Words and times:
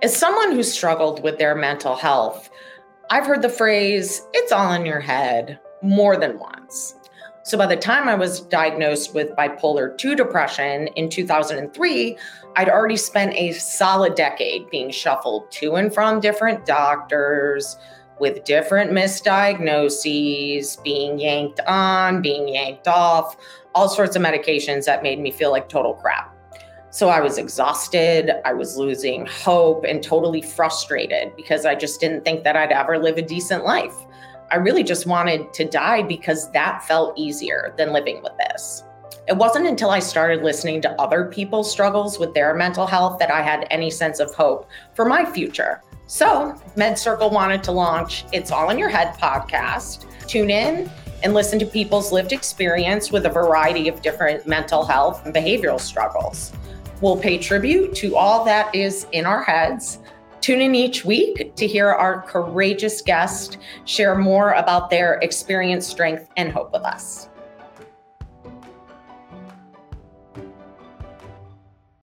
As 0.00 0.16
someone 0.16 0.52
who 0.52 0.62
struggled 0.62 1.24
with 1.24 1.38
their 1.38 1.56
mental 1.56 1.96
health, 1.96 2.50
I've 3.10 3.26
heard 3.26 3.42
the 3.42 3.48
phrase, 3.48 4.24
it's 4.32 4.52
all 4.52 4.72
in 4.72 4.86
your 4.86 5.00
head, 5.00 5.58
more 5.82 6.16
than 6.16 6.38
once. 6.38 6.94
So 7.42 7.58
by 7.58 7.66
the 7.66 7.76
time 7.76 8.08
I 8.08 8.14
was 8.14 8.42
diagnosed 8.42 9.12
with 9.12 9.34
bipolar 9.34 9.98
2 9.98 10.14
depression 10.14 10.86
in 10.94 11.08
2003, 11.08 12.16
I'd 12.54 12.68
already 12.68 12.96
spent 12.96 13.34
a 13.34 13.52
solid 13.54 14.14
decade 14.14 14.70
being 14.70 14.92
shuffled 14.92 15.50
to 15.52 15.74
and 15.74 15.92
from 15.92 16.20
different 16.20 16.64
doctors 16.64 17.76
with 18.20 18.44
different 18.44 18.92
misdiagnoses, 18.92 20.80
being 20.84 21.18
yanked 21.18 21.58
on, 21.66 22.22
being 22.22 22.46
yanked 22.46 22.86
off, 22.86 23.36
all 23.74 23.88
sorts 23.88 24.14
of 24.14 24.22
medications 24.22 24.84
that 24.84 25.02
made 25.02 25.18
me 25.18 25.32
feel 25.32 25.50
like 25.50 25.68
total 25.68 25.94
crap. 25.94 26.37
So 26.90 27.10
I 27.10 27.20
was 27.20 27.36
exhausted, 27.36 28.30
I 28.46 28.54
was 28.54 28.78
losing 28.78 29.26
hope 29.26 29.84
and 29.84 30.02
totally 30.02 30.40
frustrated 30.40 31.36
because 31.36 31.66
I 31.66 31.74
just 31.74 32.00
didn't 32.00 32.24
think 32.24 32.44
that 32.44 32.56
I'd 32.56 32.72
ever 32.72 32.98
live 32.98 33.18
a 33.18 33.22
decent 33.22 33.64
life. 33.64 33.94
I 34.50 34.56
really 34.56 34.82
just 34.82 35.06
wanted 35.06 35.52
to 35.52 35.66
die 35.66 36.02
because 36.02 36.50
that 36.52 36.82
felt 36.84 37.18
easier 37.18 37.74
than 37.76 37.92
living 37.92 38.22
with 38.22 38.32
this. 38.38 38.84
It 39.26 39.36
wasn't 39.36 39.66
until 39.66 39.90
I 39.90 39.98
started 39.98 40.42
listening 40.42 40.80
to 40.82 40.92
other 40.92 41.26
people's 41.26 41.70
struggles 41.70 42.18
with 42.18 42.32
their 42.32 42.54
mental 42.54 42.86
health 42.86 43.18
that 43.18 43.30
I 43.30 43.42
had 43.42 43.66
any 43.70 43.90
sense 43.90 44.20
of 44.20 44.34
hope 44.34 44.66
for 44.94 45.04
my 45.04 45.26
future. 45.26 45.82
So, 46.06 46.54
MedCircle 46.78 47.30
wanted 47.30 47.62
to 47.64 47.72
launch 47.72 48.24
It's 48.32 48.50
All 48.50 48.70
in 48.70 48.78
Your 48.78 48.88
Head 48.88 49.14
podcast. 49.18 50.06
Tune 50.26 50.48
in 50.48 50.90
and 51.22 51.34
listen 51.34 51.58
to 51.58 51.66
people's 51.66 52.12
lived 52.12 52.32
experience 52.32 53.10
with 53.10 53.26
a 53.26 53.30
variety 53.30 53.88
of 53.88 54.02
different 54.02 54.46
mental 54.46 54.84
health 54.84 55.24
and 55.24 55.34
behavioral 55.34 55.80
struggles. 55.80 56.52
We'll 57.00 57.16
pay 57.16 57.38
tribute 57.38 57.94
to 57.96 58.16
all 58.16 58.44
that 58.44 58.74
is 58.74 59.06
in 59.12 59.26
our 59.26 59.42
heads 59.42 60.00
Tune 60.40 60.60
in 60.60 60.74
each 60.74 61.04
week 61.04 61.54
to 61.56 61.66
hear 61.66 61.88
our 61.88 62.22
courageous 62.22 63.02
guest 63.02 63.58
share 63.84 64.14
more 64.14 64.52
about 64.52 64.88
their 64.88 65.14
experience, 65.14 65.86
strength, 65.86 66.28
and 66.36 66.50
hope 66.50 66.72
with 66.72 66.84
us. 66.84 67.28